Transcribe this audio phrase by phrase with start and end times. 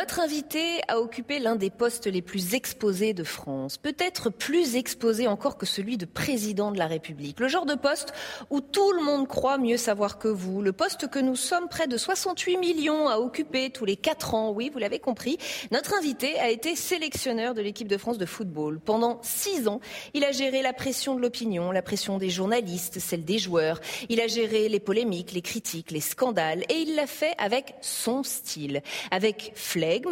[0.00, 5.26] Notre invité a occupé l'un des postes les plus exposés de France, peut-être plus exposé
[5.26, 7.38] encore que celui de président de la République.
[7.38, 8.14] Le genre de poste
[8.48, 11.86] où tout le monde croit mieux savoir que vous, le poste que nous sommes près
[11.86, 14.52] de 68 millions à occuper tous les quatre ans.
[14.52, 15.36] Oui, vous l'avez compris,
[15.70, 18.80] notre invité a été sélectionneur de l'équipe de France de football.
[18.80, 19.80] Pendant six ans,
[20.14, 23.78] il a géré la pression de l'opinion, la pression des journalistes, celle des joueurs.
[24.08, 28.22] Il a géré les polémiques, les critiques, les scandales, et il l'a fait avec son
[28.22, 28.80] style,
[29.10, 29.52] avec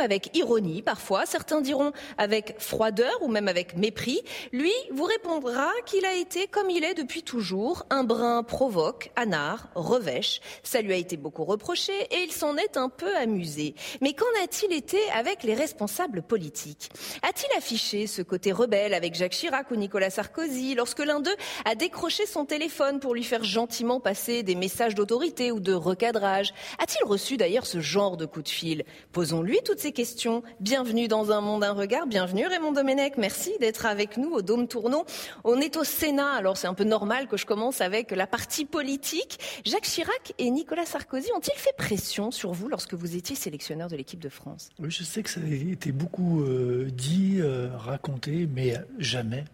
[0.00, 4.20] avec ironie parfois, certains diront avec froideur ou même avec mépris.
[4.52, 9.68] Lui vous répondra qu'il a été comme il est depuis toujours, un brin provoque, anard,
[9.74, 10.41] revêche.
[10.62, 13.74] Ça lui a été beaucoup reproché et il s'en est un peu amusé.
[14.01, 16.90] Mais qu'en a-t-il été avec les responsables politiques?
[17.23, 21.74] A-t-il affiché ce côté rebelle avec Jacques Chirac ou Nicolas Sarkozy lorsque l'un d'eux a
[21.74, 26.52] décroché son téléphone pour lui faire gentiment passer des messages d'autorité ou de recadrage?
[26.79, 28.85] A-t-il reçu d'ailleurs ce genre de coup de fil?
[29.13, 30.43] Posons-lui toutes ces questions.
[30.61, 32.07] Bienvenue dans Un Monde, un Regard.
[32.07, 33.19] Bienvenue Raymond Domenech.
[33.19, 35.05] Merci d'être avec nous au Dôme Tourneau.
[35.45, 38.65] On est au Sénat, alors c'est un peu normal que je commence avec la partie
[38.65, 39.38] politique.
[39.66, 43.97] Jacques Chirac et Nicolas Sarkozy ont-ils fait pression sur vous lorsque vous étiez sélectionneur de
[43.97, 44.71] l'équipe de France?
[44.79, 49.45] Oui, je sais que ça a été beaucoup euh, dit, euh, raconté, mais jamais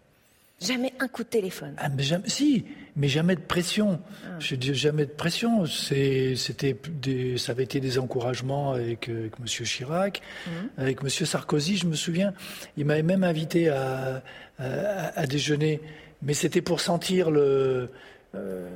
[0.61, 1.75] Jamais un coup de téléphone.
[1.79, 2.65] Ah, mais jamais, si,
[2.97, 4.01] mais jamais de pression.
[4.25, 4.37] Ah.
[4.39, 5.67] Je dis jamais de pression.
[5.67, 9.47] c'était des, ça avait été des encouragements avec, euh, avec M.
[9.47, 10.71] Chirac, mhm.
[10.79, 11.09] avec M.
[11.09, 11.77] Sarkozy.
[11.77, 12.33] Je me souviens,
[12.77, 14.23] il m'avait même invité à,
[14.59, 15.81] à, déjeuner,
[16.23, 17.91] mais c'était pour sentir le,
[18.35, 18.69] euh,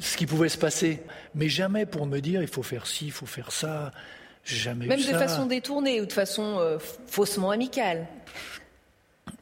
[0.00, 1.00] ce qui pouvait se passer,
[1.34, 3.92] mais jamais pour me dire il faut faire ci, il faut faire ça.
[4.44, 8.08] Jamais Même de façon détournée ou de façon euh, faussement amicale.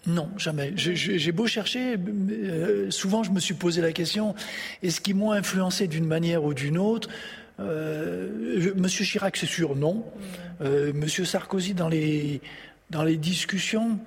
[0.07, 0.73] Non, jamais.
[0.77, 4.35] J'ai beau chercher, euh, souvent je me suis posé la question,
[4.83, 7.11] est-ce qu'ils m'ont influencé d'une manière ou d'une autre?
[7.61, 10.05] Euh, Monsieur Chirac, c'est sûr, non.
[10.63, 12.41] Euh, Monsieur Sarkozy, dans les,
[12.89, 13.99] dans les discussions,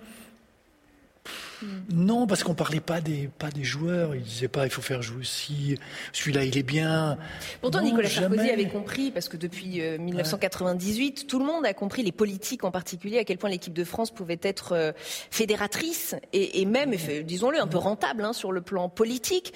[1.92, 4.16] non, parce qu'on parlait pas des pas des joueurs.
[4.16, 5.78] Il disait pas il faut faire jouer si
[6.12, 7.18] celui-là il est bien.
[7.62, 12.04] Pourtant Nicolas Sarkozy avait compris parce que depuis 1998 euh, tout le monde a compris
[12.04, 16.66] les politiques en particulier à quel point l'équipe de France pouvait être euh, fédératrice et,
[16.66, 19.54] même disons-le un peu rentable hein, sur le plan politique.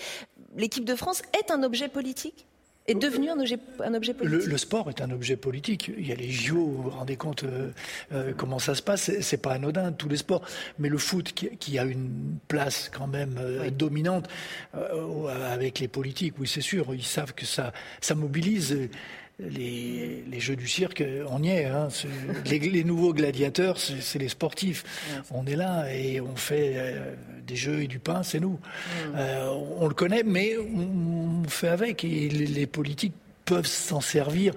[0.55, 2.47] L'équipe de France est un objet politique?
[2.87, 5.91] Est devenu un objet, un objet politique le, sport est un objet politique.
[5.97, 7.69] Il y a les JO, vous vous rendez compte euh,
[8.13, 10.41] euh, comment ça se passe C'est pas anodin, tous les sports.
[10.79, 14.27] Mais le foot, qui, a une place quand même euh, dominante
[14.73, 18.89] avec les politiques, oui, c'est sûr, ils savent que ça, ça mobilise
[19.39, 21.65] les, jeux du cirque, on y est.
[21.65, 21.89] Hein.
[22.45, 24.83] Les, nouveaux gladiateurs, c'est les sportifs.
[25.31, 27.15] On est là et on fait euh,
[27.45, 28.59] des jeux et du pain, c'est nous.
[29.15, 29.49] Euh,
[29.79, 32.03] on le connaît, mais on, fait avec.
[32.03, 33.13] Et les politiques
[33.45, 34.53] peuvent s'en servir.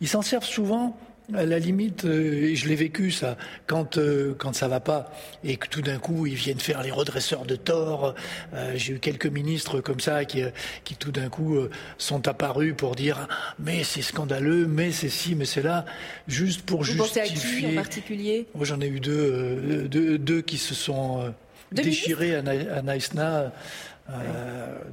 [0.00, 0.96] Ils s'en servent souvent
[1.34, 5.12] à la limite, euh, je l'ai vécu ça, quand euh, quand ça va pas
[5.44, 8.14] et que tout d'un coup ils viennent faire les redresseurs de tort.
[8.54, 10.42] Euh, j'ai eu quelques ministres comme ça qui
[10.84, 11.56] qui tout d'un coup
[11.98, 13.28] sont apparus pour dire
[13.58, 15.84] mais c'est scandaleux, mais c'est ci, mais c'est là,
[16.28, 17.22] juste pour Vous justifier.
[17.22, 18.46] Pensez à qui en particulier?
[18.54, 21.32] Moi j'en ai eu deux, deux, deux qui se sont
[21.70, 23.52] déchirés à, Naïsna,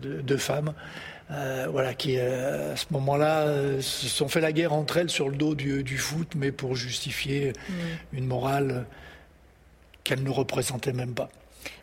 [0.02, 0.74] deux femmes.
[1.32, 5.12] Euh, voilà, qui euh, à ce moment-là euh, se sont fait la guerre entre elles
[5.12, 7.74] sur le dos du, du foot, mais pour justifier mm.
[8.18, 8.86] une morale
[10.04, 11.30] qu'elles ne représentaient même pas.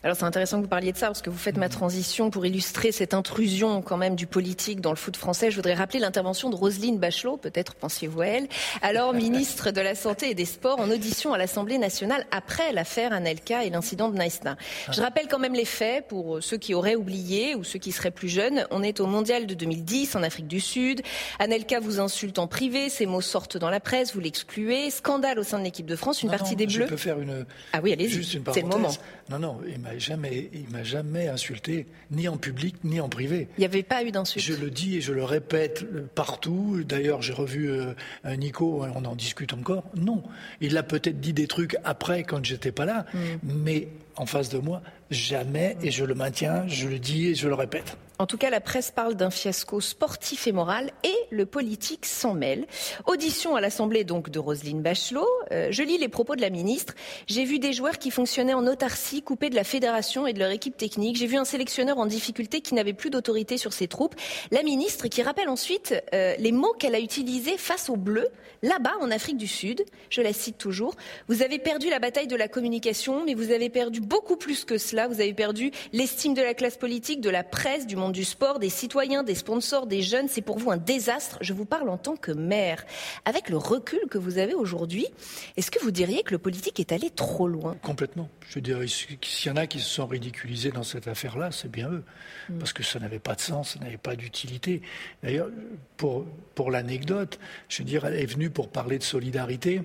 [0.03, 2.45] Alors c'est intéressant que vous parliez de ça parce que vous faites ma transition pour
[2.45, 5.51] illustrer cette intrusion quand même du politique dans le foot français.
[5.51, 8.47] Je voudrais rappeler l'intervention de Roselyne Bachelot, peut-être pensiez-vous à elle,
[8.81, 13.13] alors ministre de la Santé et des Sports en audition à l'Assemblée nationale après l'affaire
[13.13, 14.57] Anelka et l'incident de Naïsna.
[14.91, 18.11] Je rappelle quand même les faits pour ceux qui auraient oublié ou ceux qui seraient
[18.11, 18.65] plus jeunes.
[18.71, 21.01] On est au Mondial de 2010 en Afrique du Sud.
[21.39, 24.89] Anelka vous insulte en privé, ses mots sortent dans la presse, vous l'excluez.
[24.89, 26.85] Scandale au sein de l'équipe de France, une partie des Bleus.
[26.85, 27.45] Je peux faire une.
[27.73, 28.23] Ah oui, allez-y.
[28.23, 28.91] C'est le moment.
[29.29, 33.47] Non, non, il m'a jamais, il m'a jamais insulté, ni en public, ni en privé.
[33.57, 34.45] Il n'y avait pas eu d'insulte.
[34.45, 36.83] Je le dis et je le répète partout.
[36.85, 37.93] D'ailleurs, j'ai revu euh,
[38.37, 39.83] Nico, on en discute encore.
[39.95, 40.23] Non,
[40.61, 43.19] il a peut-être dit des trucs après quand j'étais pas là, mm.
[43.43, 44.81] mais en face de moi,
[45.11, 47.97] jamais, et je le maintiens, je le dis et je le répète.
[48.19, 52.33] En tout cas, la presse parle d'un fiasco sportif et moral et le politique s'en
[52.33, 52.65] mêle.
[53.05, 55.27] Audition à l'Assemblée donc de Roselyne Bachelot.
[55.51, 56.95] Euh, je lis les propos de la ministre.
[57.27, 60.49] J'ai vu des joueurs qui fonctionnaient en autarcie, coupés de la fédération et de leur
[60.49, 61.17] équipe technique.
[61.17, 64.15] J'ai vu un sélectionneur en difficulté qui n'avait plus d'autorité sur ses troupes.
[64.49, 68.29] La ministre qui rappelle ensuite euh, les mots qu'elle a utilisés face aux Bleus,
[68.63, 69.85] là-bas en Afrique du Sud.
[70.09, 70.95] Je la cite toujours.
[71.27, 74.79] Vous avez perdu la bataille de la communication, mais vous avez perdu beaucoup plus que
[74.79, 75.07] cela cela.
[75.07, 78.59] Vous avez perdu l'estime de la classe politique, de la presse, du monde du sport,
[78.59, 80.27] des citoyens, des sponsors, des jeunes.
[80.27, 81.37] C'est pour vous un désastre.
[81.41, 82.85] Je vous parle en tant que maire.
[83.25, 85.07] Avec le recul que vous avez aujourd'hui,
[85.55, 87.75] est-ce que vous diriez que le politique est allé trop loin?
[87.81, 88.29] Complètement.
[88.49, 91.89] Je dirais, s'il y en a qui se sont ridiculisés dans cette affaire-là, c'est bien
[91.89, 92.03] eux.
[92.49, 92.57] Mm.
[92.59, 94.81] Parce que ça n'avait pas de sens, ça n'avait pas d'utilité.
[95.23, 95.49] D'ailleurs,
[95.97, 96.25] pour,
[96.55, 97.39] pour l'anecdote,
[97.69, 99.81] je veux dire, elle est venue pour parler de solidarité.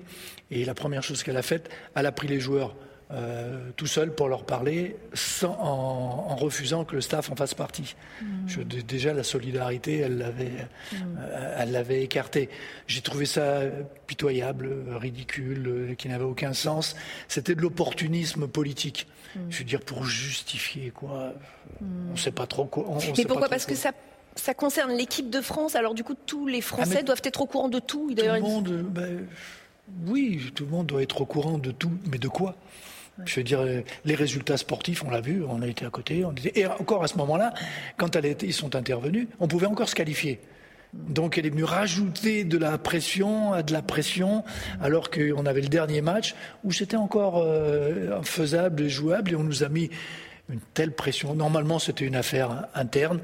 [0.51, 2.75] Et la première chose qu'elle a faite, elle a pris les joueurs
[3.11, 7.95] euh, tout seul pour leur parler, sans, en, refusant que le staff en fasse partie.
[8.21, 8.63] Mm.
[8.87, 10.51] déjà, la solidarité, elle l'avait,
[10.91, 10.95] mm.
[11.19, 12.49] euh, elle l'avait écartée.
[12.87, 13.61] J'ai trouvé ça
[14.07, 16.95] pitoyable, ridicule, euh, qui n'avait aucun sens.
[17.27, 19.07] C'était de l'opportunisme politique.
[19.35, 19.39] Mm.
[19.49, 21.33] Je veux dire, pour justifier quoi.
[21.81, 22.85] On ne sait pas trop quoi.
[23.17, 23.49] Mais pourquoi?
[23.49, 23.91] Parce que ça
[24.35, 27.45] ça concerne l'équipe de France, alors du coup tous les Français ah, doivent être au
[27.45, 28.11] courant de tout.
[28.15, 29.27] Tout le monde, ben,
[30.07, 32.55] oui, tout le monde doit être au courant de tout, mais de quoi?
[33.25, 33.61] Je veux dire,
[34.05, 36.23] les résultats sportifs, on l'a vu, on a été à côté.
[36.55, 37.53] Et encore à ce moment-là,
[37.97, 40.39] quand ils sont intervenus, on pouvait encore se qualifier.
[40.93, 44.43] Donc elle est venue rajouter de la pression à de la pression,
[44.81, 49.43] alors qu'on avait le dernier match où c'était encore euh, faisable et jouable, et on
[49.43, 49.89] nous a mis
[50.49, 51.35] une telle pression.
[51.35, 53.19] Normalement, c'était une affaire interne.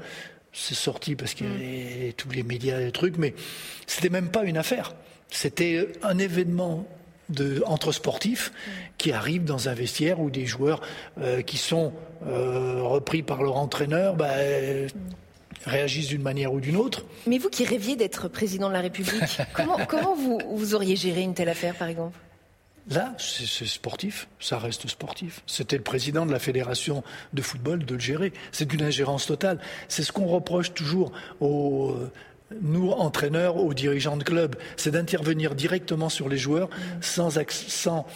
[0.52, 3.34] C'est sorti parce qu'il y avait tous les médias et les trucs, mais
[3.86, 4.94] c'était même pas une affaire.
[5.30, 6.88] C'était un événement
[7.30, 8.52] de, entre sportifs
[8.98, 10.80] qui arrivent dans un vestiaire où des joueurs
[11.20, 11.92] euh, qui sont
[12.26, 14.30] euh, repris par leur entraîneur bah,
[15.64, 17.04] réagissent d'une manière ou d'une autre.
[17.26, 21.22] Mais vous qui rêviez d'être président de la République, comment, comment vous, vous auriez géré
[21.22, 22.18] une telle affaire par exemple?
[22.88, 25.42] Là, c'est sportif, ça reste sportif.
[25.46, 28.32] C'était le président de la fédération de football de le gérer.
[28.50, 29.60] C'est une ingérence totale.
[29.86, 31.94] C'est ce qu'on reproche toujours aux
[32.60, 36.68] nous, entraîneurs, aux dirigeants de club, c'est d'intervenir directement sur les joueurs
[37.00, 38.06] sans, sans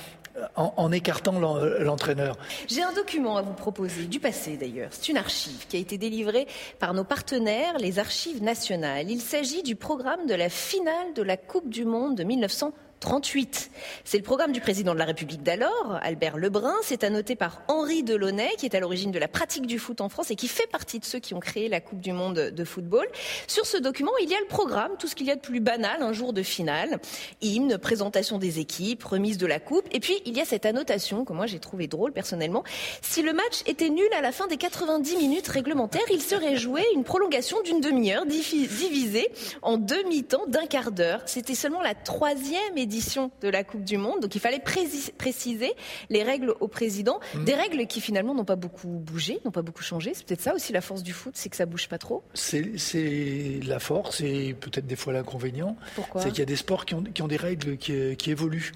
[0.56, 2.36] en, écartant l'entraîneur.
[2.69, 4.90] J'ai un document à vous proposer, du passé d'ailleurs.
[4.92, 6.46] C'est une archive qui a été délivrée
[6.78, 9.10] par nos partenaires, les archives nationales.
[9.10, 12.72] Il s'agit du programme de la finale de la Coupe du Monde de 1900.
[13.05, 13.71] 38.
[14.05, 16.75] C'est le programme du président de la République d'alors, Albert Lebrun.
[16.83, 20.09] C'est annoté par Henri Delaunay, qui est à l'origine de la pratique du foot en
[20.09, 22.65] France et qui fait partie de ceux qui ont créé la Coupe du Monde de
[22.65, 23.06] football.
[23.47, 25.61] Sur ce document, il y a le programme, tout ce qu'il y a de plus
[25.61, 26.99] banal, un jour de finale,
[27.43, 29.87] hymne, présentation des équipes, remise de la Coupe.
[29.93, 32.65] Et puis, il y a cette annotation que moi j'ai trouvé drôle personnellement.
[33.03, 36.83] Si le match était nul à la fin des 90 minutes réglementaires, il serait joué
[36.95, 39.31] une prolongation d'une demi-heure divisée
[39.61, 41.21] en demi-temps d'un quart d'heure.
[41.27, 42.94] C'était seulement la troisième édition
[43.41, 44.20] de la Coupe du Monde.
[44.20, 45.73] Donc il fallait préciser
[46.11, 47.20] les règles au président.
[47.35, 47.44] Mmh.
[47.44, 50.12] Des règles qui finalement n'ont pas beaucoup bougé, n'ont pas beaucoup changé.
[50.14, 52.23] C'est peut-être ça aussi la force du foot, c'est que ça bouge pas trop.
[52.35, 55.76] C'est la force et peut-être des fois l'inconvénient.
[56.17, 58.73] C'est qu'il y a des sports qui ont, des règles qui, évoluent.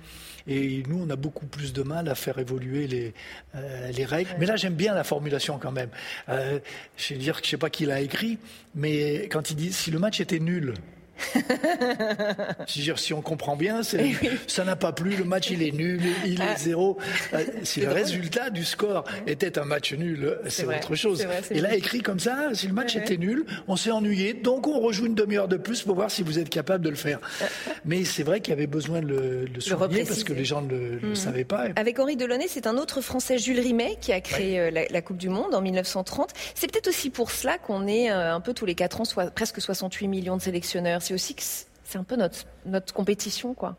[0.47, 3.13] Et nous, on a beaucoup plus de mal à faire évoluer les,
[3.55, 4.31] euh, les règles.
[4.39, 5.91] Mais là, j'aime bien la formulation quand même.
[6.31, 6.59] Euh,
[6.97, 8.39] je vais dire que je sais pas qui l'a écrit,
[8.75, 10.75] mais quand il dit si le match était nul,
[12.67, 14.15] si on comprend bien, eh
[14.47, 16.57] ça n'a pas plu, le match il est nul, il est ah.
[16.57, 16.99] zéro.
[17.35, 21.27] Euh, si le résultat du score était un match nul, c'est autre chose.
[21.51, 24.81] Et là, écrit comme ça, si le match était nul, on s'est ennuyé, donc on
[24.81, 27.21] rejoue une demi-heure de plus pour voir si vous êtes capable de le faire.
[27.85, 30.63] Mais c'est vrai qu'il y avait besoin de le, le souligner parce que les gens
[30.63, 31.17] ne le, mhm.
[31.17, 31.67] savaient pas.
[31.77, 35.17] Avec Henri Delaunay, c'est un autre Français, Jules Rimet, qui a créé euh, la, Coupe
[35.17, 36.31] du Monde en 1930.
[36.55, 39.31] C'est peut-être aussi pour cela qu'on est euh, un peu tous les 4 ans, soit,
[39.31, 43.77] presque 68 millions de sélectionneurs c'est aussi que c'est un peu notre, notre compétition, quoi.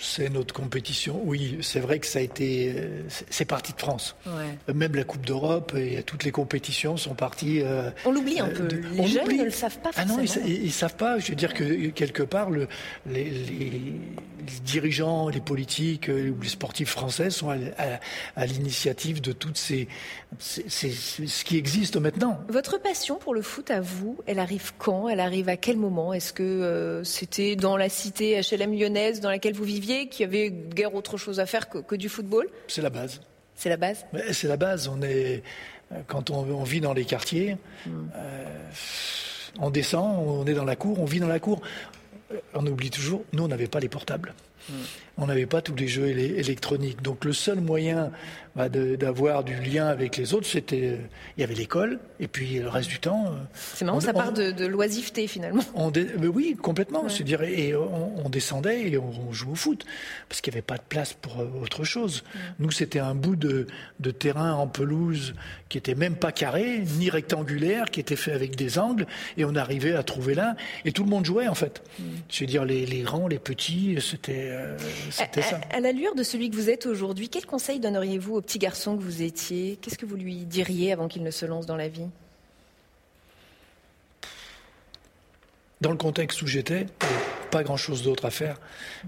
[0.00, 1.20] C'est notre compétition.
[1.24, 2.72] Oui, c'est vrai que ça a été.
[3.30, 4.14] C'est parti de France.
[4.72, 7.62] Même la Coupe d'Europe et toutes les compétitions sont parties.
[7.62, 8.68] Euh, on l'oublie un peu.
[8.70, 10.20] Euh, les jeunes ne le savent pas forcément.
[10.20, 11.18] Ah non, ils, ne savent pas.
[11.18, 12.68] Je veux dire que quelque part, le,
[13.06, 13.32] les,
[14.64, 19.88] dirigeants, les politiques euh, ou les sportifs français sont à, l'initiative de toutes ces,
[20.38, 22.40] C'est ce qui existe maintenant.
[22.48, 25.08] Votre passion pour le foot, à vous, elle arrive quand?
[25.08, 26.12] Elle arrive à quel moment?
[26.12, 30.94] Est-ce que c'était dans la cité HLM lyonnaise dans laquelle vous viviez qui avait guère
[30.94, 32.48] autre chose à faire que, du football?
[32.68, 33.20] C'est la base.
[33.54, 34.04] C'est la base?
[34.32, 34.88] C'est la base.
[34.88, 35.42] On est,
[36.06, 37.56] quand on, vit dans les quartiers,
[37.86, 37.90] hmm.
[38.14, 38.44] euh,
[39.58, 41.60] on descend, on est dans la cour, on vit dans la cour.
[42.54, 44.34] On oublie toujours, nous, on n'avait pas les portables.
[45.16, 47.02] On n'avait pas tous les jeux électroniques.
[47.02, 48.12] Donc le seul moyen
[48.58, 50.96] bah, d'avoir du lien avec les autres, c'était euh,
[51.36, 53.26] il y avait l'école et puis le reste du temps.
[53.26, 55.62] Euh, c'est marrant, ça part de, l'oisiveté finalement.
[55.76, 55.92] On
[56.34, 57.04] oui, complètement.
[57.04, 59.84] dire et on, descendait et on, jouait au foot
[60.28, 62.24] parce qu'il n'y avait pas de place pour euh, autre chose.
[62.58, 63.66] Nous, c'était un bout de,
[64.10, 65.34] terrain en pelouse
[65.68, 69.06] qui était même pas carré ni rectangulaire, qui était fait avec des angles
[69.36, 71.80] et on arrivait à trouver là et tout le monde jouait en fait.
[72.28, 74.50] Je veux dire les, les grands, les petits, c'était
[75.10, 75.60] c'était ça.
[75.70, 78.96] À, la lueur de celui que vous êtes aujourd'hui, quel conseil donneriez-vous au petit garçon
[78.96, 79.78] que vous étiez?
[79.80, 82.08] Qu'est-ce que vous lui diriez avant qu'il ne se lance dans la vie?
[85.80, 86.86] Dans le contexte où j'étais,
[87.50, 88.60] pas grand-chose d'autre à faire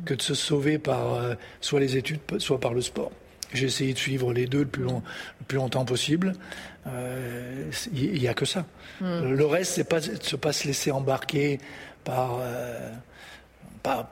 [0.04, 1.20] que de se sauver par
[1.60, 3.10] soit les études, soit par le sport.
[3.52, 5.02] J'ai essayé de suivre les deux le plus, long,
[5.40, 6.34] le plus longtemps possible.
[6.86, 8.64] Il euh, n'y a que ça.
[9.00, 9.32] Hmm.
[9.32, 11.58] Le reste, c'est pas de se pas se laisser embarquer
[12.04, 12.90] par, euh,
[13.82, 14.08] par,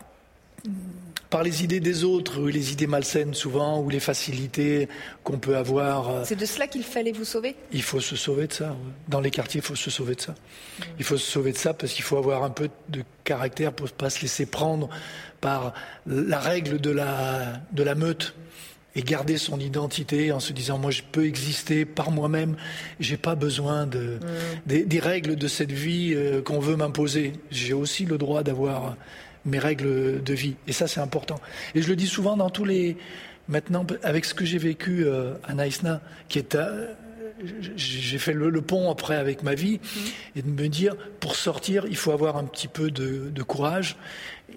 [1.31, 4.89] par les idées des autres, ou les idées malsaines souvent, ou les facilités
[5.25, 6.09] qu'on peut avoir.
[6.09, 6.23] Euh.
[6.25, 7.55] C'est de cela qu'il fallait vous sauver?
[7.73, 8.77] Il faut se sauver de ça.
[9.09, 10.33] Dans les quartiers, il faut se sauver de ça.
[10.33, 10.83] Hmm.
[10.99, 13.87] Il faut se sauver de ça parce qu'il faut avoir un peu de caractère pour
[13.87, 14.89] ne pas se laisser prendre
[15.41, 15.75] par
[16.07, 18.35] la règle de la, de la meute
[18.97, 22.57] et garder son identité en se disant moi je peux exister par moi-même,
[22.99, 24.19] j'ai pas besoin de,
[24.67, 24.83] mm.
[24.85, 27.35] des, règles de cette vie euh, qu'on veut m'imposer.
[27.51, 28.97] J'ai aussi le droit d'avoir
[29.49, 31.41] mes règles de vie et ça c'est important.
[31.75, 32.97] Et je le dis souvent dans tous les
[33.49, 36.57] maintenant avec ce que j'ai vécu euh, à Naïsna qui est
[37.77, 40.39] j'ai fait le, pont après avec ma vie mm.
[40.39, 43.97] et de me dire pour sortir il faut avoir un petit peu de, de courage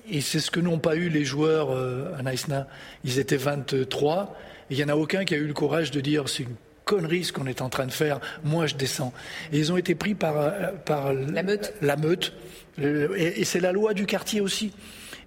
[0.09, 2.67] et c'est ce que n'ont pas eu les joueurs euh, à Naïsna.
[3.03, 4.35] Ils étaient 23.
[4.69, 6.55] Et il n'y en a aucun qui a eu le courage de dire c'est une
[6.91, 8.19] connerie ce qu'on est en train de faire.
[8.43, 9.13] Moi, je descends.
[9.53, 11.73] Et ils ont été pris par, euh, par la meute.
[11.81, 12.33] La meute.
[12.79, 14.73] Euh, et, c'est la loi du quartier aussi.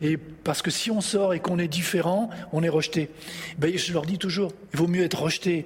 [0.03, 3.09] Et parce que si on sort et qu'on est différent, on est rejeté.
[3.59, 5.65] Ben, je leur dis toujours, il vaut mieux être rejeté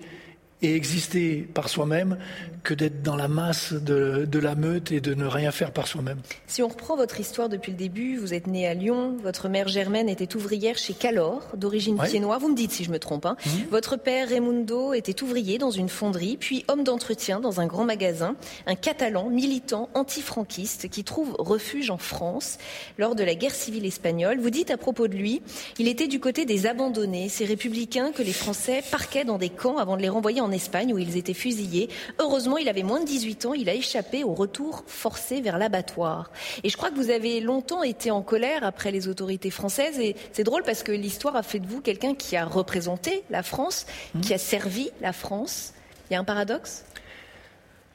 [0.63, 2.19] et exister par soi-même
[2.65, 5.87] que d'être dans la masse de, de, la meute et de ne rien faire par
[5.87, 6.19] soi-même.
[6.47, 9.69] Si on reprend votre histoire depuis le début, vous êtes né à Lyon, votre mère
[9.69, 12.39] Germaine était ouvrière chez Calor, d'origine ouais.
[12.41, 13.27] vous me dites si je me trompe.
[13.27, 13.37] Hein.
[13.47, 13.53] Mhm.
[13.71, 18.35] Votre père Raimundo était ouvrier dans une fonderie, puis homme d'entretien dans un grand magasin,
[18.67, 22.59] un catalan militant anti-franquiste qui trouve refuge en France
[22.99, 24.41] lors de la guerre civile espagnole.
[24.41, 25.43] Vous dites à propos de lui,
[25.79, 29.79] il était du côté des abandonnés, ces républicains que les Français parquaient dans des camps
[29.79, 31.89] avant de les renvoyer en en Espagne où ils étaient fusillés.
[32.19, 36.31] Heureusement, il avait moins de 18 ans, il a échappé au retour forcé vers l'abattoir.
[36.65, 40.17] Et je crois que vous avez longtemps été en colère après les autorités françaises et
[40.33, 43.87] c'est drôle parce que l'histoire a fait de vous quelqu'un qui a représenté la France,
[44.15, 44.21] mmh.
[44.21, 45.75] qui a servi la France.
[46.11, 46.85] Il y a un paradoxe?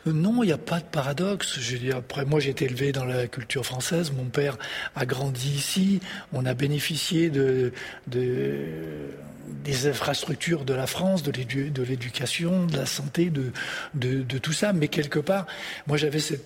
[0.05, 1.59] Non, il n'y a pas de paradoxe.
[1.59, 4.11] Je veux après, moi, j'ai été élevé dans la culture française.
[4.11, 4.57] Mon père
[4.95, 6.01] a grandi ici.
[6.33, 7.71] On a bénéficié de,
[8.07, 13.51] des infrastructures de la France, de l'éducation, de la santé, de,
[13.93, 14.73] de, tout ça.
[14.73, 15.47] Mais quelque part,
[15.87, 16.45] moi, j'avais cette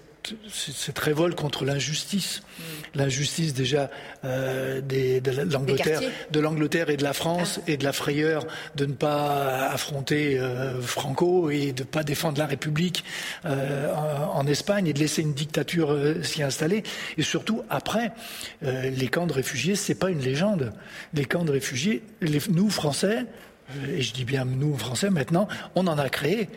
[0.52, 2.64] cette révolte contre l'injustice, mm.
[2.96, 3.90] l'injustice déjà
[4.26, 7.72] euh, de l'Angleterre, et de la France ah.
[7.72, 12.40] et de la frayeur de ne pas affronter euh, Franco et de ne pas défendre
[12.40, 13.04] la République
[13.46, 13.94] euh,
[14.34, 16.84] en, Espagne et de laisser une dictature s'y installer.
[17.18, 18.14] Et surtout après,
[18.62, 20.72] les camps de réfugiés, c'est pas une légende.
[21.14, 22.02] Les camps de réfugiés,
[22.50, 23.26] nous Français,
[23.94, 26.48] et je dis bien nous Français maintenant, on en a créé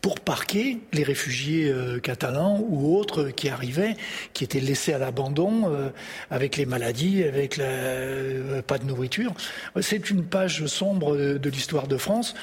[0.00, 3.96] pour parquer les réfugiés euh, catalans ou autres qui arrivaient,
[4.32, 5.90] qui étaient laissés à l'abandon euh,
[6.30, 9.34] avec les maladies, avec la, euh, pas de nourriture.
[9.80, 12.34] C'est une page sombre de l'histoire de France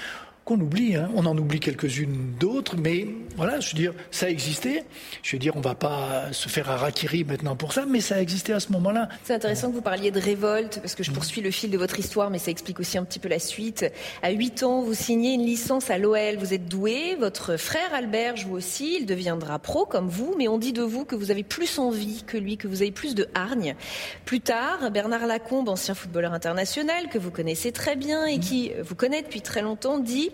[0.46, 0.96] qu'on oublie.
[0.96, 1.10] Hein.
[1.16, 4.84] On en oublie quelques-unes d'autres, mais voilà, je veux dire, ça existait.
[5.24, 8.16] Je veux dire, on va pas se faire un rakiri maintenant pour ça, mais ça
[8.16, 9.10] a existé à ce moment-là.
[9.24, 12.00] C'est intéressant que vous parliez de révolte, parce que je poursuis le fil de votre
[12.00, 13.86] histoire, mais ça explique aussi un petit peu la suite.
[14.22, 18.38] À 8 ans, vous signez une licence à l'OL, vous êtes doué, votre frère Albert
[18.38, 21.44] joue aussi, il deviendra pro comme vous, mais on dit de vous que vous avez
[21.44, 23.75] plus envie que lui, que vous avez plus de hargne.
[24.25, 28.96] Plus tard, Bernard Lacombe, ancien footballeur international, que vous connaissez très bien et qui vous
[28.96, 30.30] connaît depuis très longtemps, dit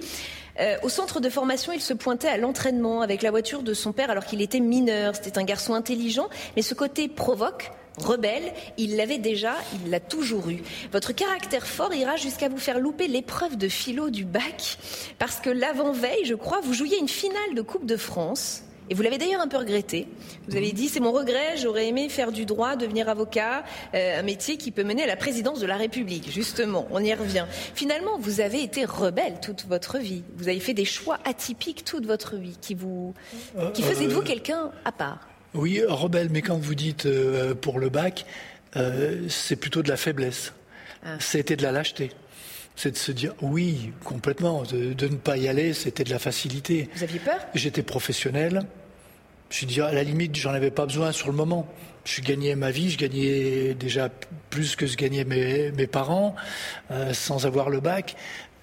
[0.59, 3.93] euh, au centre de formation, il se pointait à l'entraînement avec la voiture de son
[3.93, 5.15] père alors qu'il était mineur.
[5.15, 10.49] C'était un garçon intelligent, mais ce côté provoque, rebelle, il l'avait déjà, il l'a toujours
[10.49, 10.61] eu.
[10.91, 14.77] Votre caractère fort ira jusqu'à vous faire louper l'épreuve de philo du bac,
[15.19, 19.03] parce que l'avant-veille, je crois, vous jouiez une finale de Coupe de France et vous
[19.03, 20.05] l'avez d'ailleurs un peu regretté.
[20.49, 23.63] Vous avez dit, c'est mon regret, j'aurais aimé faire du droit, devenir avocat,
[23.95, 26.89] euh, un métier qui peut mener à la présidence de la République, justement.
[26.91, 27.45] On y revient.
[27.73, 30.23] Finalement, vous avez été rebelle toute votre vie.
[30.35, 33.13] Vous avez fait des choix atypiques toute votre vie qui vous,
[33.73, 35.29] qui faisaient de vous quelqu'un à part.
[35.53, 38.25] Oui, rebelle, mais quand vous dites euh, pour le bac,
[38.75, 40.51] euh, c'est plutôt de la faiblesse.
[41.05, 41.15] Ah.
[41.21, 42.11] C'était de la lâcheté
[42.77, 46.19] c'est de se dire oui, complètement, de, de, ne pas y aller, c'était de la
[46.19, 46.89] facilité.
[46.95, 47.37] Vous aviez peur?
[47.53, 48.63] J'étais professionnel,
[49.51, 51.67] je dis à la limite, j'en avais pas besoin sur le moment.
[52.05, 54.09] Je gagnais ma vie, je gagnais déjà
[54.49, 56.35] plus que ce gagnaient mes, mes parents,
[56.89, 58.15] euh, sans avoir le bac.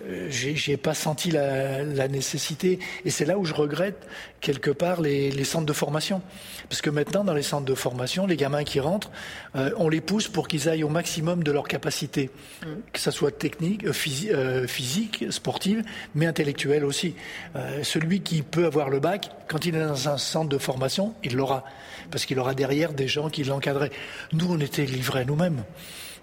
[0.07, 2.79] Euh, j'ai pas senti la, la nécessité.
[3.05, 4.07] Et c'est là où je regrette
[4.41, 6.23] quelque part les, les, centres de formation.
[6.69, 9.11] Parce que maintenant, dans les centres de formation, les gamins qui rentrent,
[9.57, 12.31] euh, on les pousse pour qu'ils aillent au maximum de leur capacité,
[12.63, 12.67] mmh.
[12.93, 15.83] que ça soit technique, euh, physique, euh, physique, sportive,
[16.15, 17.15] mais intellectuelle aussi.
[17.57, 21.15] Euh, celui qui peut avoir le bac, quand il est dans un centre de formation,
[21.25, 21.65] il l'aura.
[22.11, 23.91] Parce qu'il aura derrière des gens qui l'encadraient.
[24.33, 25.65] Nous, on était livrés à nous-mêmes.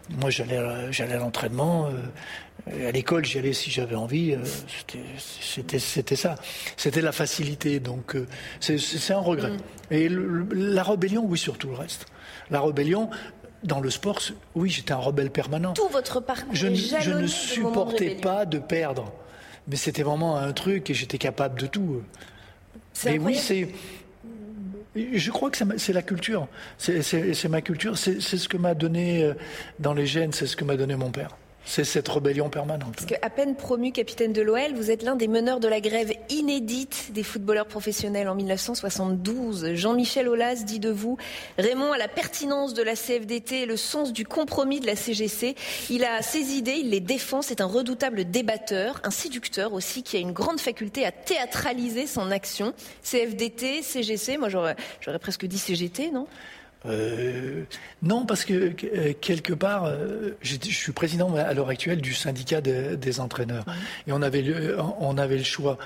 [0.09, 1.87] Moi, j'allais, à l'entraînement.
[1.87, 4.33] Euh, à l'école, j'y allais si j'avais envie.
[4.33, 4.39] Euh,
[5.79, 6.35] c'était, ça.
[6.77, 7.79] C'était la facilité.
[7.79, 8.27] Donc, euh,
[8.59, 9.51] c'est, un regret.
[9.51, 9.57] Mm.
[9.91, 12.05] Et le, la rébellion, oui, sur tout le reste.
[12.51, 13.09] La rébellion,
[13.63, 14.19] dans le sport,
[14.53, 15.73] oui, j'étais un rebelle permanent.
[15.73, 16.53] Tout votre parcours.
[16.53, 19.11] Je, je ne supportais pas de perdre.
[19.67, 22.03] Mais c'était vraiment un truc et j'étais capable de tout.
[23.05, 23.69] Mais oui, c'est.
[24.95, 26.47] Je crois que c'est la culture.
[26.77, 27.97] C'est ma culture.
[27.97, 29.31] C'est ce que m'a donné
[29.79, 31.29] dans les gènes, c'est ce que m'a donné mon père.
[31.67, 32.95] C'est cette rébellion permanente.
[32.95, 36.13] Parce qu'à peine promu capitaine de l'OL, vous êtes l'un des meneurs de la grève
[36.29, 39.73] inédite des footballeurs professionnels en 1972.
[39.73, 41.17] Jean-Michel Aulas dit de vous,
[41.57, 45.55] Raymond a la pertinence de la CFDT le sens du compromis de la CGC.
[45.89, 50.17] Il a ses idées, il les défend, c'est un redoutable débatteur, un séducteur aussi qui
[50.17, 52.73] a une grande faculté à théâtraliser son action.
[53.03, 54.75] CFDT, CGC, moi j'aurais
[55.19, 56.27] presque dit CGT, non?
[56.87, 57.63] Euh,
[58.01, 62.61] non, parce que euh, quelque part, euh, je suis président à l'heure actuelle du syndicat
[62.61, 63.65] de, des entraîneurs,
[64.07, 65.77] et on avait le, on avait le choix.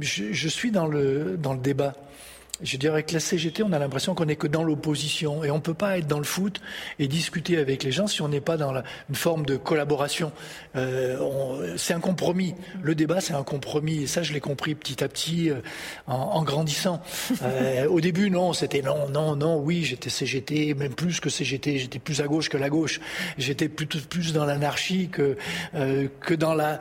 [0.00, 1.94] Je, je suis dans le dans le débat.
[2.62, 5.56] Je dirais que la CGT, on a l'impression qu'on n'est que dans l'opposition et on
[5.56, 6.60] ne peut pas être dans le foot
[6.98, 10.32] et discuter avec les gens si on n'est pas dans la, une forme de collaboration.
[10.76, 12.54] Euh, c'est un compromis.
[12.82, 15.56] Le débat, c'est un compromis et ça, je l'ai compris petit à petit euh,
[16.06, 17.02] en, en, grandissant.
[17.42, 19.58] Euh, au début, non, c'était non, non, non.
[19.58, 21.78] Oui, j'étais CGT, même plus que CGT.
[21.78, 23.00] J'étais plus à gauche que la gauche.
[23.38, 25.36] J'étais plutôt plus dans l'anarchie que
[25.74, 26.80] euh, que dans la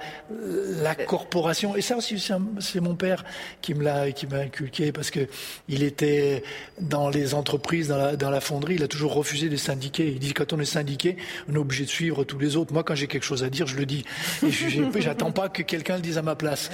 [0.81, 1.75] la corporation.
[1.75, 2.23] Et ça aussi,
[2.59, 3.23] c'est mon père
[3.61, 5.27] qui me l'a qui m'a inculqué parce que
[5.71, 6.43] il était
[6.79, 10.07] dans les entreprises, dans la, dans la, fonderie, il a toujours refusé de syndiquer.
[10.07, 11.15] Il dit quand on est syndiqué,
[11.49, 12.73] on est obligé de suivre tous les autres.
[12.73, 14.03] Moi, quand j'ai quelque chose à dire, je le dis.
[14.43, 16.69] Et j'attends pas que quelqu'un le dise à ma place.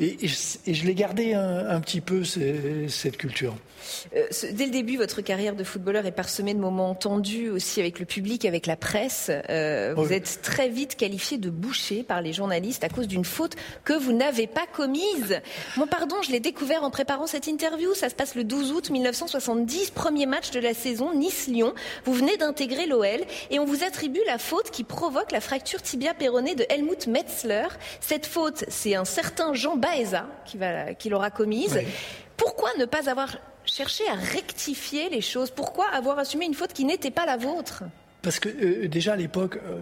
[0.00, 3.54] Et, je l'ai gardé un, un, petit peu, cette culture.
[4.16, 7.98] Euh, dès le début, votre carrière de footballeur est parsemée de moments tendus aussi avec
[7.98, 9.30] le public, avec la presse.
[9.48, 10.14] Euh, vous oui.
[10.14, 14.12] êtes très vite qualifié de boucher par les journalistes à cause d'une faute que vous
[14.12, 15.40] n'avez pas commise.
[15.76, 17.94] Mon pardon, je l'ai découvert en préparant cette interview.
[17.94, 21.74] Ça se passe le 12 août 1970, premier match de la saison, Nice-Lyon.
[22.04, 26.54] Vous venez d'intégrer l'OL et on vous attribue la faute qui provoque la fracture tibia-péronée
[26.54, 27.66] de Helmut Metzler.
[28.00, 31.74] Cette faute, c'est un certain Jean Baeza qui, va, qui l'aura commise.
[31.76, 31.86] Oui.
[32.36, 35.50] Pourquoi ne pas avoir cherché à rectifier les choses?
[35.50, 37.84] Pourquoi avoir assumé une faute qui n'était pas la vôtre?
[38.22, 39.78] Parce que euh, déjà à l'époque, euh,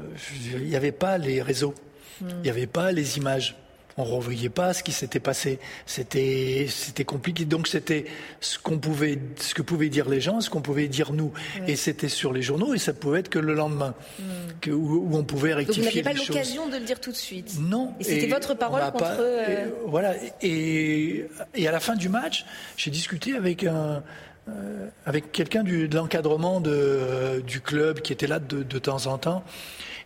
[0.55, 1.75] il n'y avait pas les réseaux,
[2.21, 2.41] il hmm.
[2.43, 3.57] n'y avait pas les images
[3.99, 5.59] on ne revoyait pas ce qui s'était passé.
[5.85, 7.45] C'était, c'était compliqué.
[7.45, 8.05] Donc c'était
[8.41, 11.33] ce qu'on pouvait, ce que pouvaient dire les gens, ce qu'on pouvait dire nous.
[11.57, 11.73] Oui.
[11.73, 14.23] Et c'était sur les journaux et ça pouvait être que le lendemain, mm.
[14.61, 17.11] que, où, où, on pouvait rectifier Donc vous n'aviez pas l'occasion de le dire tout
[17.11, 17.57] de suite.
[17.61, 17.93] Non.
[17.99, 18.99] Et c'était votre parole contre.
[18.99, 19.67] Pas, euh...
[19.67, 20.15] et, voilà.
[20.43, 24.03] Et, et à la fin du match, j'ai discuté avec un.
[24.49, 29.19] Euh, avec quelqu'un de l'encadrement de, du club qui était là de, de temps en
[29.19, 29.45] temps,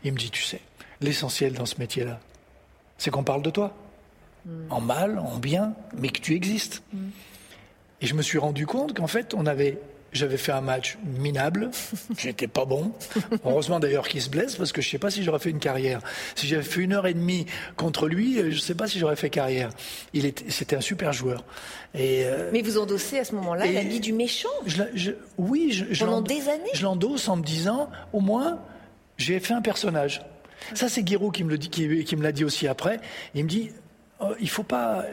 [0.02, 0.60] il me dit, tu sais,
[1.00, 2.18] l'essentiel dans ce métier-là,
[2.98, 3.72] c'est qu'on parle de toi.
[4.46, 4.50] Mm.
[4.70, 6.82] En mal, en bien, mais que tu existes.
[6.92, 7.08] Mm.
[8.00, 9.78] Et je me suis rendu compte qu'en fait, on avait,
[10.12, 11.70] j'avais fait un match minable,
[12.18, 12.92] j'étais pas bon.
[13.44, 16.00] Heureusement d'ailleurs qu'il se blesse parce que je sais pas si j'aurais fait une carrière.
[16.34, 19.30] Si j'avais fait une heure et demie contre lui, je sais pas si j'aurais fait
[19.30, 19.70] carrière.
[20.12, 21.44] Il était, c'était un super joueur.
[21.94, 24.48] Et euh, mais vous endossez à ce moment-là l'habit du méchant.
[24.66, 26.70] Je, je, oui, je, pendant des années.
[26.74, 28.58] Je l'endosse en me disant, au moins,
[29.16, 30.22] j'ai fait un personnage.
[30.74, 33.00] Ça, c'est Guiraud qui me le dit, qui, qui me l'a dit aussi après.
[33.34, 33.70] Il me dit,
[34.40, 35.04] il faut pas,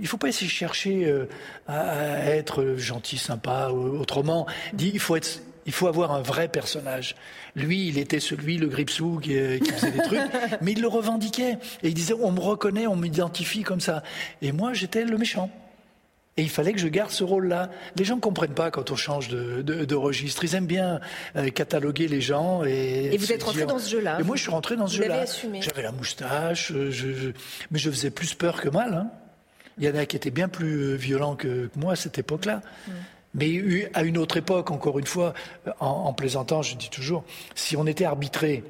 [0.00, 1.26] il faut pas essayer de chercher euh,
[1.66, 4.46] à, être gentil, sympa ou autrement.
[4.72, 7.16] Dit, il faut être, il faut avoir un vrai personnage.
[7.56, 10.20] Lui, il était celui, le gripsou, qui, qui faisait des trucs,
[10.60, 11.58] mais il le revendiquait.
[11.82, 14.02] Et il disait, on me reconnaît, on m'identifie comme ça.
[14.42, 15.50] Et moi, j'étais le méchant.
[16.36, 17.70] Et il fallait que je garde ce rôle-là.
[17.96, 20.42] Les gens ne comprennent pas quand on change de, de, de registre.
[20.42, 21.00] Ils aiment bien
[21.36, 22.64] euh, cataloguer les gens.
[22.64, 23.68] Et, et vous êtes rentré dire...
[23.68, 24.18] dans ce jeu-là.
[24.20, 25.24] Et moi, je suis rentré dans ce jeu-là.
[25.60, 27.30] J'avais la moustache, je, je...
[27.70, 28.94] mais je faisais plus peur que mal.
[28.94, 29.06] Hein.
[29.78, 32.62] Il y en a qui étaient bien plus violents que, que moi à cette époque-là.
[32.88, 32.90] Mm.
[33.36, 35.34] Mais à une autre époque, encore une fois,
[35.80, 38.64] en, en plaisantant, je dis toujours, si on était arbitré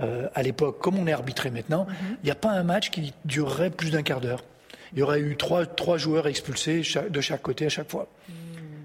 [0.00, 2.24] euh, à l'époque comme on est arbitré maintenant, il mm -hmm.
[2.24, 4.42] n'y a pas un match qui durerait plus d'un quart d'heure
[4.94, 8.08] il y aurait eu trois, trois joueurs expulsés de chaque côté à chaque fois.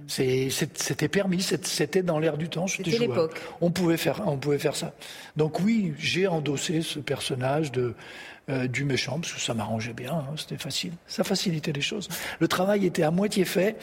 [0.07, 2.67] C'était permis, c'était dans l'air du temps.
[2.67, 3.39] C'était l'époque.
[3.61, 4.93] On pouvait faire, on pouvait faire ça.
[5.37, 7.93] Donc oui, j'ai endossé ce personnage de
[8.49, 10.93] euh, du méchant parce que ça m'arrangeait bien, hein, c'était facile.
[11.05, 12.09] Ça facilitait les choses.
[12.39, 13.77] Le travail était à moitié fait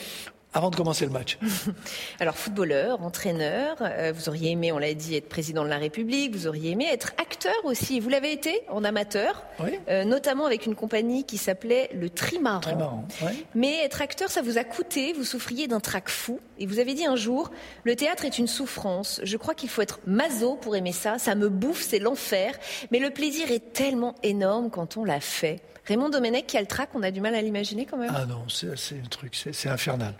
[0.56, 1.38] avant de commencer le match.
[2.20, 6.34] Alors, footballeur, entraîneur, euh, vous auriez aimé, on l'a dit, être président de la République,
[6.34, 8.00] vous auriez aimé être acteur aussi.
[8.00, 9.44] Vous l'avez été en amateur,
[9.88, 12.60] euh, notamment avec une compagnie qui s'appelait le Trimaran.
[12.60, 13.06] Trimaran
[13.54, 16.40] Mais être acteur, ça vous a coûté, vous souffriez d'un trac fou.
[16.58, 17.50] Et vous avez dit un jour,
[17.84, 19.20] le théâtre est une souffrance.
[19.24, 21.18] Je crois qu'il faut être maso pour aimer ça.
[21.18, 22.54] Ça me bouffe, c'est l'enfer.
[22.90, 25.60] Mais le plaisir est tellement énorme quand on l'a fait.
[25.86, 28.12] Raymond Domenech qui a le trac, on a du mal à l'imaginer quand même.
[28.14, 30.14] Ah non, c'est un truc, c'est infernal.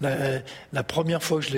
[0.00, 1.52] la, première fois que je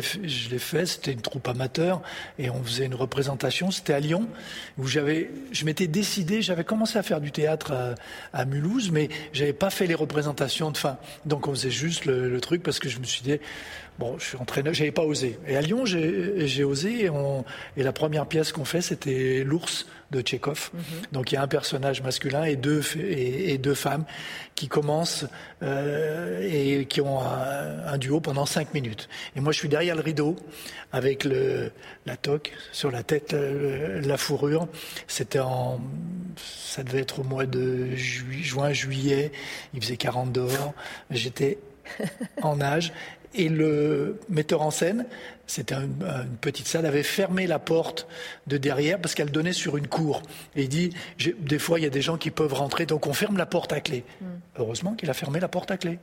[0.50, 2.00] l'ai fait, c'était une troupe amateur
[2.38, 3.70] et on faisait une représentation.
[3.70, 4.26] C'était à Lyon
[4.78, 7.96] où j'avais, je m'étais décidé, j'avais commencé à faire du théâtre
[8.32, 10.96] à, Mulhouse, mais j'avais pas fait les représentations de fin.
[11.26, 13.38] Donc on faisait juste le, le truc parce que je me suis dit,
[14.00, 15.38] Bon, je suis entraîneur, j'avais pas osé.
[15.46, 17.04] Et à Lyon, j'ai osé.
[17.04, 17.10] Et,
[17.76, 20.70] et, la première pièce qu'on fait, c'était l'ours de Tchékov.
[20.72, 20.82] Mhm.
[21.12, 24.06] Donc il y a un personnage masculin et deux, et, deux femmes
[24.54, 25.26] qui commencent
[25.62, 29.10] euh, et qui ont un, duo pendant cinq minutes.
[29.36, 30.34] Et moi, je suis derrière le rideau
[30.92, 31.70] avec le,
[32.06, 34.66] la toque sur la tête, la fourrure.
[35.08, 35.78] C'était en,
[36.36, 39.30] ça devait être au mois de juin, juillet.
[39.74, 40.72] Il faisait 40 dehors.
[41.10, 41.58] J'étais
[42.42, 42.94] en âge
[43.34, 45.06] et le metteur en scène,
[45.46, 45.96] c'était une,
[46.40, 48.06] petite salle, avait fermé la porte
[48.46, 50.22] de derrière parce qu'elle donnait sur une cour.
[50.56, 50.90] Et il dit,
[51.38, 53.72] des fois, il y a des gens qui peuvent rentrer, donc on ferme la porte
[53.72, 54.04] à clé.
[54.20, 54.24] Mm.
[54.58, 55.98] Heureusement qu'il a fermé la porte à clé.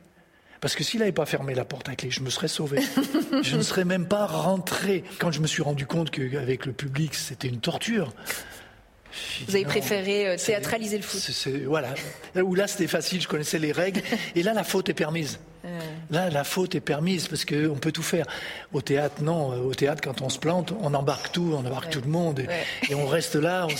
[0.60, 2.80] Parce que s'il n'avait pas fermé la porte à clé, je me serais sauvé.
[3.42, 5.04] je ne serais même pas rentré.
[5.18, 8.12] Quand je me suis rendu compte qu'avec le public, c'était une torture.
[9.46, 11.20] Vous avez préféré euh, théâtraliser le foot
[11.66, 11.94] Voilà.
[12.36, 14.02] Où là, c'était facile, je connaissais les règles.
[14.34, 15.38] Et là, la faute est permise.
[16.10, 18.26] Là, la faute est permise parce qu'on peut tout faire.
[18.72, 19.50] Au théâtre, non.
[19.62, 22.42] Au théâtre, quand on se plante, on embarque tout, on embarque tout le monde.
[22.88, 23.66] Et, on reste là.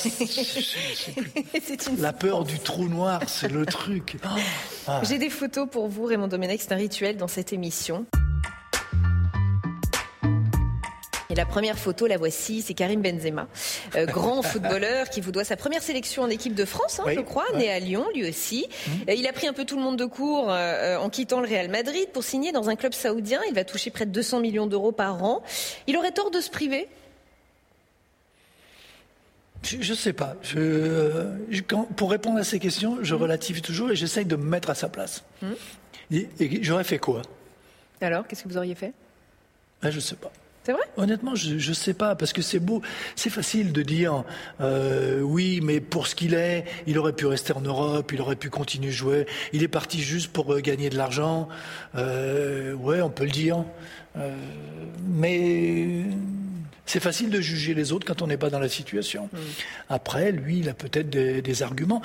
[1.98, 4.16] La peur du trou noir, c'est le truc.
[4.86, 5.02] Ah.
[5.08, 6.62] J'ai des photos pour vous, Raymond Domenech.
[6.62, 8.06] C'est un rituel dans cette émission.
[11.38, 13.46] La première photo, la voici, c'est Karim Benzema,
[13.94, 17.20] euh, grand footballeur qui vous doit sa première sélection en équipe de France, hein, je
[17.20, 18.66] crois, né à Lyon lui aussi.
[18.66, 18.94] Mhm.
[19.08, 21.46] Euh, il a pris un peu tout le monde de court euh, en quittant le
[21.46, 23.40] Real Madrid pour signer dans un club saoudien.
[23.48, 25.44] Il va toucher près de 200 millions d'euros par an.
[25.86, 26.88] Il aurait tort de se priver?
[29.62, 30.34] Je ne sais pas.
[30.42, 31.62] Je,
[31.96, 33.22] pour répondre à ces questions, je mhm.
[33.22, 35.22] relativise toujours et j'essaye de me mettre à sa place.
[35.42, 35.54] Mhm.
[36.10, 36.28] Et,
[36.62, 37.22] j'aurais fait quoi?
[38.00, 38.92] Alors, qu'est-ce que vous auriez fait?
[39.82, 40.32] Ben, Je ne sais pas.
[40.64, 40.82] C'est vrai?
[40.96, 42.82] Honnêtement, je ne sais pas, parce que c'est beau,
[43.16, 44.24] c'est facile de dire
[44.60, 48.36] euh, oui, mais pour ce qu'il est, il aurait pu rester en Europe, il aurait
[48.36, 49.26] pu continuer à jouer.
[49.52, 51.48] Il est parti juste pour euh, gagner de l'argent.
[51.94, 53.64] Euh, ouais, on peut le dire.
[55.06, 56.02] Mais
[56.86, 59.28] c'est facile de juger les autres quand on n'est pas dans la situation.
[59.32, 59.38] Mm.
[59.90, 62.02] Après, lui, il a peut-être des, arguments.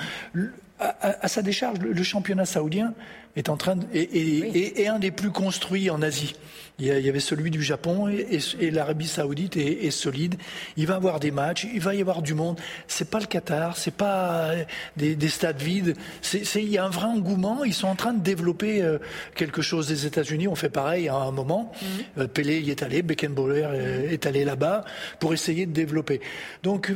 [1.01, 2.93] À, sa décharge, le, championnat saoudien
[3.35, 6.35] est en train de, est un des plus construits en Asie.
[6.79, 10.35] Il y avait celui du Japon et, l'Arabie Saoudite est, solide.
[10.75, 12.59] Il va y avoir des matchs, il va y avoir du monde.
[12.87, 14.63] C'est pas le Qatar, c'est pas euh,
[14.97, 15.95] des, stades vides.
[16.21, 17.63] C'est, il y a un vrai engouement.
[17.63, 18.97] Ils sont en train de développer euh,
[19.35, 19.87] quelque chose.
[19.87, 21.71] des États-Unis ont fait pareil à un moment.
[22.17, 24.83] Euh, Pelé y est allé, Beckenbauer est allé là-bas
[25.19, 26.21] pour essayer de développer.
[26.63, 26.91] Donc,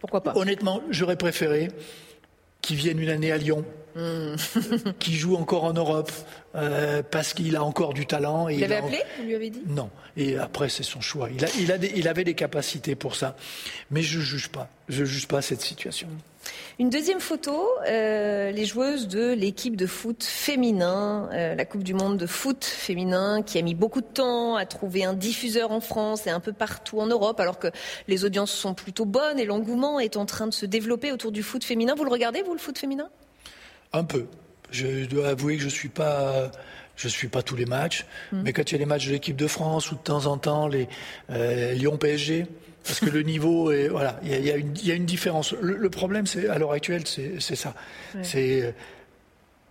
[0.00, 0.34] pourquoi pas?
[0.36, 1.68] Honnêtement, j'aurais préféré
[2.62, 3.64] qu'il vienne une année à Lyon
[3.96, 4.36] Hmm.
[5.00, 6.12] qui joue encore en Europe
[6.54, 8.48] euh, parce qu'il a encore du talent.
[8.48, 9.62] Et il l'avait appelé Vous lui avez dit?
[9.66, 9.90] Non.
[10.16, 11.28] Et après, c'est son choix.
[11.34, 13.36] Il, a, il, a il, avait des capacités pour ça.
[13.90, 14.70] Mais je ne juge pas.
[14.88, 16.06] Je juge pas cette situation.
[16.78, 21.92] Une deuxième photo, euh, les joueuses de l'équipe de foot féminin, euh, la Coupe du
[21.92, 25.80] Monde de foot féminin, qui a mis beaucoup de temps à trouver un diffuseur en
[25.80, 27.68] France et un peu partout en Europe, alors que
[28.08, 31.42] les audiences sont plutôt bonnes et l'engouement est en train de se développer autour du
[31.42, 31.94] foot féminin.
[31.94, 33.10] Vous le regardez, vous, le foot féminin?
[33.92, 34.26] Un peu.
[34.70, 36.50] Je dois avouer que je suis pas,
[36.96, 38.42] je suis pas tous les matchs, hmm.
[38.42, 40.38] mais quand il y a les matchs de l'équipe de France ou de temps en
[40.38, 40.88] temps les
[41.30, 42.46] euh, Lyon PSG,
[42.84, 45.52] parce que le niveau est voilà, il y a, une, différence.
[45.52, 47.74] Le, problème, c'est à l'heure actuelle, c'est ça.
[48.22, 48.72] C'est euh,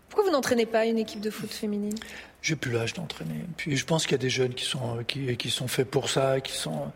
[0.09, 1.95] pourquoi vous n'entraînez pas une équipe de foot féminine?
[2.41, 3.45] J'ai plus l'âge d'entraîner.
[3.57, 6.09] Puis je pense qu'il y a des jeunes qui sont qui, qui sont faits pour
[6.09, 6.91] ça, qui sont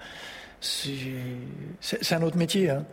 [0.64, 2.70] c'est un autre métier.
[2.70, 2.86] Hein.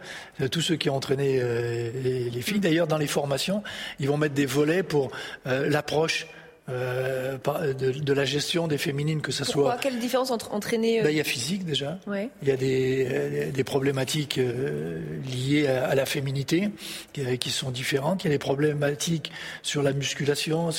[0.51, 3.63] Tous ceux qui ont entraîné euh, les, filles, d'ailleurs, dans les formations,
[4.01, 5.11] ils vont mettre des volets pour
[5.47, 6.27] euh, l'approche.
[6.71, 7.39] Euh,
[7.75, 9.77] de, la gestion des féminines, que ce soit.
[9.79, 11.99] Quelle différence entre entraîner ben, Il y a physique déjà.
[12.43, 16.71] Il y a des, des problématiques liées à, la féminité
[17.13, 18.25] qui, sont différentes.
[18.25, 20.71] Il y a des problématiques sur la musculation.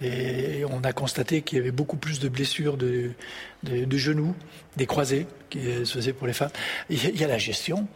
[0.00, 3.10] Et on a constaté qu'il y avait beaucoup plus de blessures de,
[3.62, 4.34] de, genoux,
[4.76, 6.50] des croisés qui se faisaient pour les femmes.
[6.90, 7.86] Il y a la gestion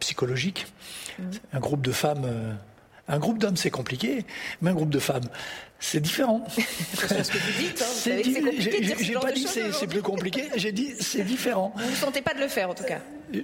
[0.00, 0.66] psychologique.
[1.18, 1.22] Mm.
[1.52, 2.56] Un groupe de femmes
[3.10, 4.24] un groupe d'hommes, c'est compliqué,
[4.62, 5.28] mais un groupe de femmes,
[5.80, 6.46] c'est différent.
[6.94, 7.82] c'est ce que vous dites.
[7.82, 8.96] Hein.
[9.00, 11.74] J'ai pas dit que c'est plus compliqué, j'ai dit c'est différent.
[11.76, 13.00] Vous ne sentez pas de le faire, en tout cas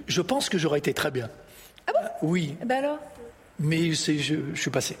[0.07, 1.29] Je pense que j'aurais été très bien.
[1.85, 1.99] Ah bon?
[1.99, 2.55] Euh, Oui.
[2.61, 2.99] Eh ben alors?
[3.59, 4.13] Mais je,
[4.53, 4.97] je suis passé.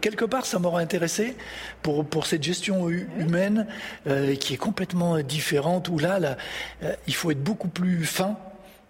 [0.00, 1.36] quelque part, ça m'aurait intéressé
[1.82, 3.66] pour, pour cette gestion humaine
[4.06, 6.36] euh, qui est complètement différente, où là, là
[6.82, 8.36] euh, il faut être beaucoup plus fin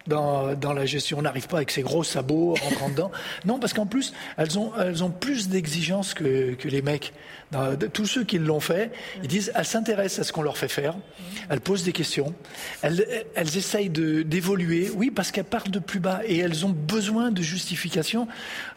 [0.07, 1.19] dans, dans la gestion.
[1.19, 3.11] On n'arrive pas avec ses gros sabots rentrant dedans.
[3.45, 7.13] Non, parce qu'en plus, elles ont, elles ont plus d'exigences que, que les mecs.
[7.51, 8.91] Dans, tous ceux qui l'ont fait,
[9.23, 10.95] ils disent, elles s'intéressent à ce qu'on leur fait faire,
[11.49, 12.33] elles posent des questions,
[12.81, 17.31] elles, elles essayent d'évoluer, oui, parce qu'elles partent de plus bas et elles ont besoin
[17.31, 18.27] de justification,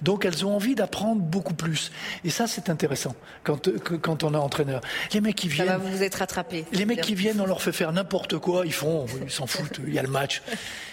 [0.03, 1.91] donc elles ont envie d'apprendre beaucoup plus.
[2.25, 3.69] Et ça, c'est intéressant quand,
[4.01, 4.83] quand on est entraîneur.
[5.13, 5.67] Les mecs qui viennent...
[5.67, 6.65] Ça va vous être rattrapé.
[6.73, 9.81] Les mecs qui viennent, on leur fait faire n'importe quoi, ils font, ils s'en foutent,
[9.85, 10.43] il y a le match.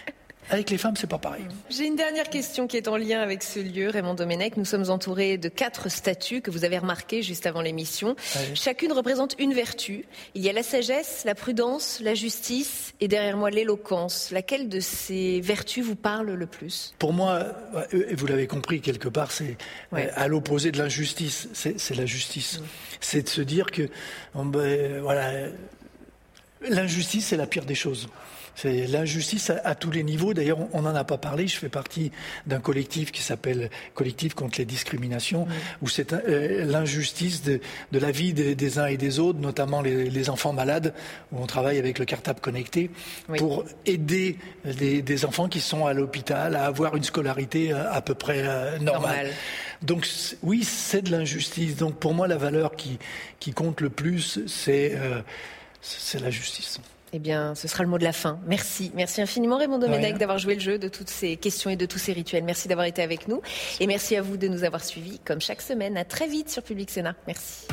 [0.50, 1.44] Avec les femmes, c'est pas pareil.
[1.70, 4.56] J'ai une dernière question qui est en lien avec ce lieu, Raymond Domenech.
[4.56, 8.16] Nous sommes entourés de quatre statues que vous avez remarquées juste avant l'émission.
[8.54, 10.06] Chacune représente une vertu.
[10.36, 14.32] Il y a la sagesse, la prudence, la justice et derrière moi l'éloquence.
[14.32, 16.94] Laquelle de ces vertus vous parle le plus?
[16.98, 17.48] Pour moi,
[17.92, 19.58] et vous l'avez compris quelque part, c'est
[19.94, 21.50] euh, à l'opposé de l'injustice.
[21.54, 22.60] C'est la justice.
[22.60, 22.64] Mm.
[23.02, 23.90] C'est de se dire que,
[24.34, 25.50] ben, voilà,
[26.62, 28.08] l'injustice, c'est la pire des choses.
[28.58, 30.34] C'est l'injustice à, tous les niveaux.
[30.34, 31.48] D'ailleurs, on n'en a pas parlé.
[31.48, 32.12] Je fais partie
[32.48, 35.48] d'un collectif qui s'appelle Collectif contre les discriminations,
[35.84, 37.60] où c'est euh, l'injustice de,
[37.92, 40.96] la vie des, uns et des autres, notamment les, enfants malades,
[41.32, 42.90] où on travaille avec le cartable connecté
[43.38, 48.16] pour aider des enfants qui sont à l'hôpital à avoir une scolarité euh, à, peu
[48.16, 49.30] près euh, normale.
[49.84, 50.08] Donc
[50.42, 51.76] oui, c'est de l'injustice.
[51.76, 52.98] Donc pour moi, la valeur qui,
[53.40, 54.98] qui compte le plus, c'est
[55.80, 56.80] c'est la justice.
[57.14, 58.40] Eh bien, ce sera le mot de la fin.
[58.48, 58.92] Merci.
[58.94, 62.00] Merci infiniment, Raymond Domenech, d'avoir joué le jeu de toutes ces questions et de tous
[62.00, 62.44] ces rituels.
[62.44, 63.42] Merci d'avoir été avec nous.
[63.80, 65.98] Et merci à vous de nous avoir suivis, comme chaque semaine.
[65.98, 67.16] À très vite sur Public Sénat.
[67.26, 67.68] Merci.